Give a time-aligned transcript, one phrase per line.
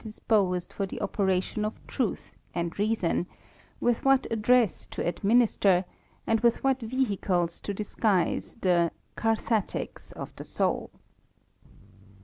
[0.03, 3.27] 117 dispraed for the operation of truth and reason,
[3.79, 5.85] with what address to administer,
[6.25, 10.89] and with what vehicles to disguise i)u cathartieks of the soul.